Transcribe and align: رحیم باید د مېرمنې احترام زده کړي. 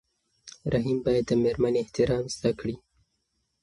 رحیم 0.73 0.97
باید 1.05 1.25
د 1.27 1.31
مېرمنې 1.43 1.79
احترام 1.83 2.25
زده 2.35 2.51
کړي. 2.59 2.75